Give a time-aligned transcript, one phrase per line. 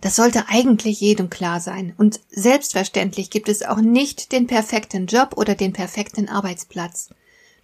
[0.00, 1.92] Das sollte eigentlich jedem klar sein.
[1.96, 7.10] Und selbstverständlich gibt es auch nicht den perfekten Job oder den perfekten Arbeitsplatz.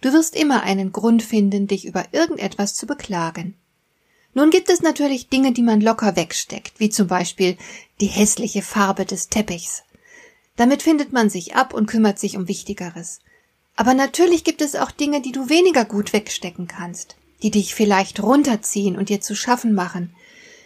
[0.01, 3.55] Du wirst immer einen Grund finden, dich über irgendetwas zu beklagen.
[4.33, 7.57] Nun gibt es natürlich Dinge, die man locker wegsteckt, wie zum Beispiel
[8.01, 9.83] die hässliche Farbe des Teppichs.
[10.57, 13.21] Damit findet man sich ab und kümmert sich um Wichtigeres.
[13.77, 18.21] Aber natürlich gibt es auch Dinge, die du weniger gut wegstecken kannst, die dich vielleicht
[18.21, 20.13] runterziehen und dir zu schaffen machen,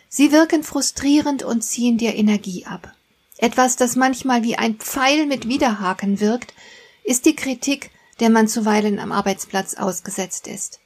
[0.10, 2.94] Sie wirken frustrierend und ziehen dir Energie ab.
[3.38, 6.54] Etwas, das manchmal wie ein Pfeil mit Widerhaken wirkt,
[7.04, 10.80] ist die Kritik, der man zuweilen am Arbeitsplatz ausgesetzt ist.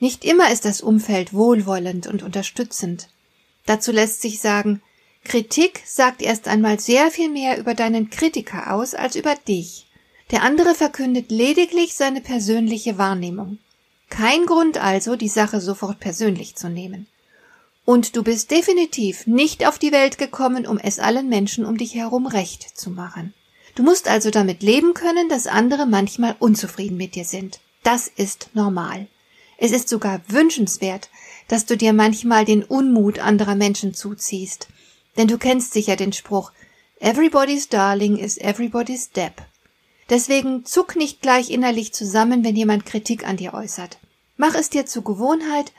[0.00, 3.08] Nicht immer ist das Umfeld wohlwollend und unterstützend.
[3.64, 4.82] Dazu lässt sich sagen,
[5.22, 9.86] Kritik sagt erst einmal sehr viel mehr über deinen Kritiker aus als über dich.
[10.30, 13.58] Der andere verkündet lediglich seine persönliche Wahrnehmung.
[14.10, 17.06] Kein Grund also, die Sache sofort persönlich zu nehmen.
[17.84, 21.94] Und du bist definitiv nicht auf die Welt gekommen, um es allen Menschen um dich
[21.94, 23.34] herum recht zu machen.
[23.74, 27.60] Du musst also damit leben können, dass andere manchmal unzufrieden mit dir sind.
[27.82, 29.08] Das ist normal.
[29.58, 31.10] Es ist sogar wünschenswert,
[31.48, 34.68] dass du dir manchmal den Unmut anderer Menschen zuziehst.
[35.16, 36.52] Denn du kennst sicher den Spruch
[37.00, 39.42] Everybody's Darling is everybody's Depp.
[40.08, 43.98] Deswegen zuck nicht gleich innerlich zusammen, wenn jemand Kritik an dir äußert.
[44.36, 45.72] Mach es dir zur Gewohnheit,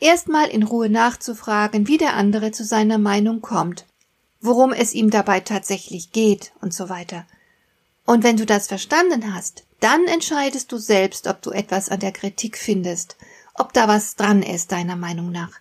[0.00, 3.84] erstmal in Ruhe nachzufragen, wie der andere zu seiner Meinung kommt,
[4.40, 7.26] worum es ihm dabei tatsächlich geht und so weiter.
[8.04, 12.12] Und wenn du das verstanden hast, dann entscheidest du selbst, ob du etwas an der
[12.12, 13.16] Kritik findest,
[13.54, 15.52] ob da was dran ist, deiner Meinung nach.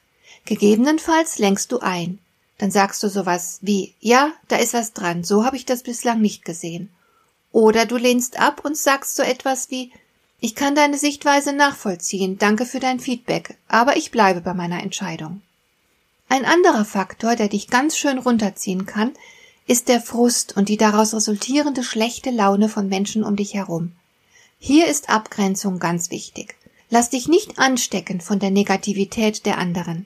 [0.45, 2.19] Gegebenenfalls lenkst du ein.
[2.57, 6.21] Dann sagst du sowas wie, ja, da ist was dran, so habe ich das bislang
[6.21, 6.89] nicht gesehen.
[7.51, 9.91] Oder du lehnst ab und sagst so etwas wie,
[10.39, 15.41] ich kann deine Sichtweise nachvollziehen, danke für dein Feedback, aber ich bleibe bei meiner Entscheidung.
[16.27, 19.11] Ein anderer Faktor, der dich ganz schön runterziehen kann,
[19.67, 23.93] ist der Frust und die daraus resultierende schlechte Laune von Menschen um dich herum.
[24.59, 26.55] Hier ist Abgrenzung ganz wichtig.
[26.89, 30.05] Lass dich nicht anstecken von der Negativität der anderen.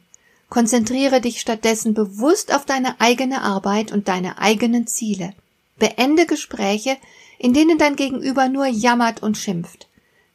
[0.49, 5.33] Konzentriere dich stattdessen bewusst auf deine eigene Arbeit und deine eigenen Ziele.
[5.77, 6.97] Beende Gespräche,
[7.37, 9.87] in denen dein Gegenüber nur jammert und schimpft.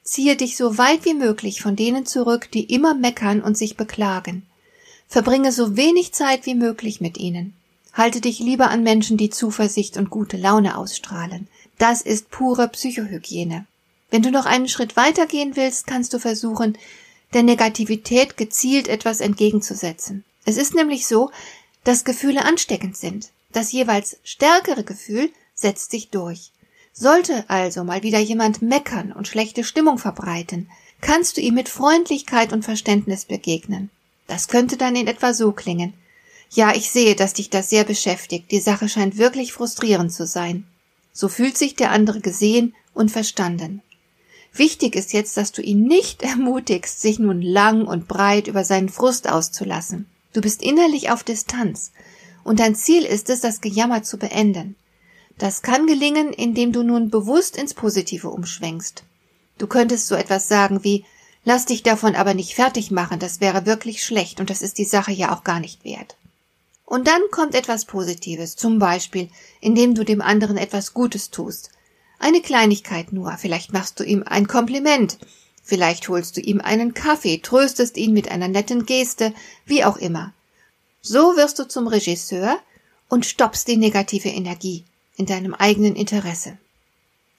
[0.04, 4.46] Ziehe dich so weit wie möglich von denen zurück, die immer meckern und sich beklagen.
[5.08, 7.54] Verbringe so wenig Zeit wie möglich mit ihnen.
[7.94, 11.48] Halte dich lieber an Menschen, die Zuversicht und gute Laune ausstrahlen.
[11.78, 13.66] Das ist pure Psychohygiene.
[14.10, 16.76] Wenn du noch einen Schritt weiter gehen willst, kannst du versuchen,
[17.32, 20.24] der Negativität gezielt etwas entgegenzusetzen.
[20.44, 21.30] Es ist nämlich so,
[21.82, 23.30] dass Gefühle ansteckend sind.
[23.52, 26.50] Das jeweils stärkere Gefühl setzt sich durch.
[26.96, 32.52] Sollte also mal wieder jemand meckern und schlechte Stimmung verbreiten, kannst du ihm mit Freundlichkeit
[32.52, 33.90] und Verständnis begegnen.
[34.28, 35.92] Das könnte dann in etwa so klingen.
[36.50, 38.52] Ja, ich sehe, dass dich das sehr beschäftigt.
[38.52, 40.68] Die Sache scheint wirklich frustrierend zu sein.
[41.12, 43.82] So fühlt sich der andere gesehen und verstanden.
[44.52, 48.88] Wichtig ist jetzt, dass du ihn nicht ermutigst, sich nun lang und breit über seinen
[48.88, 50.06] Frust auszulassen.
[50.32, 51.90] Du bist innerlich auf Distanz,
[52.44, 54.76] und dein Ziel ist es, das Gejammer zu beenden.
[55.38, 59.02] Das kann gelingen, indem du nun bewusst ins Positive umschwenkst.
[59.58, 61.04] Du könntest so etwas sagen wie
[61.46, 64.86] Lass dich davon aber nicht fertig machen, das wäre wirklich schlecht und das ist die
[64.86, 66.16] Sache ja auch gar nicht wert.
[66.86, 69.28] Und dann kommt etwas Positives, zum Beispiel,
[69.60, 71.70] indem du dem anderen etwas Gutes tust.
[72.18, 75.18] Eine Kleinigkeit nur, vielleicht machst du ihm ein Kompliment,
[75.62, 79.34] vielleicht holst du ihm einen Kaffee, tröstest ihn mit einer netten Geste,
[79.66, 80.32] wie auch immer.
[81.02, 82.58] So wirst du zum Regisseur
[83.10, 84.84] und stoppst die negative Energie
[85.16, 86.58] in deinem eigenen Interesse.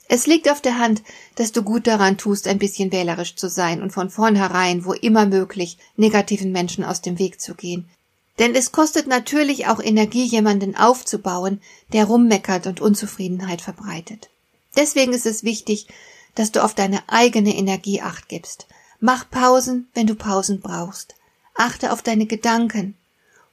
[0.07, 1.01] Es liegt auf der Hand,
[1.35, 5.25] dass du gut daran tust, ein bisschen wählerisch zu sein und von vornherein, wo immer
[5.25, 7.89] möglich, negativen Menschen aus dem Weg zu gehen.
[8.37, 11.61] Denn es kostet natürlich auch Energie, jemanden aufzubauen,
[11.93, 14.29] der rummeckert und Unzufriedenheit verbreitet.
[14.75, 15.87] Deswegen ist es wichtig,
[16.35, 18.67] dass du auf deine eigene Energie acht gibst.
[18.99, 21.15] Mach Pausen, wenn du Pausen brauchst.
[21.55, 22.95] Achte auf deine Gedanken.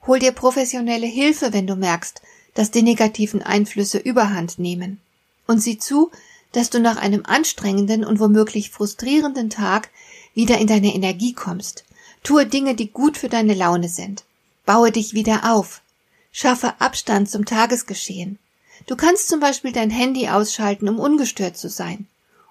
[0.06, 2.20] Hol dir professionelle Hilfe, wenn du merkst,
[2.54, 5.00] dass die negativen Einflüsse überhand nehmen.
[5.46, 6.10] Und sieh zu,
[6.52, 9.90] dass du nach einem anstrengenden und womöglich frustrierenden Tag
[10.34, 11.84] wieder in deine Energie kommst.
[12.22, 14.24] Tue Dinge, die gut für deine Laune sind.
[14.64, 15.82] Baue dich wieder auf.
[16.30, 18.38] Schaffe Abstand zum Tagesgeschehen.
[18.86, 22.06] Du kannst zum Beispiel dein Handy ausschalten, um ungestört zu sein.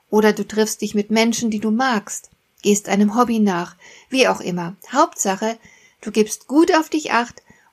[0.10, 2.30] Oder du triffst dich mit Menschen, die du magst,
[2.62, 3.76] gehst einem Hobby nach,
[4.10, 4.76] wie auch immer.
[4.92, 5.58] Hauptsache,
[6.02, 7.42] du gibst gut auf dich acht